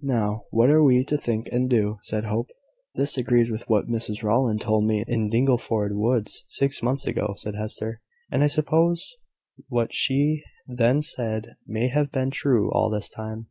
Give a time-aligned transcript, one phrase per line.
[0.00, 2.48] "Now, what are we to think and do?" said Hope.
[2.94, 7.54] "This agrees with what Mrs Rowland told me in Dingleford woods, six months ago," said
[7.54, 8.00] Hester;
[8.32, 9.14] "and I suppose
[9.68, 13.48] what she then said may have been true all this time."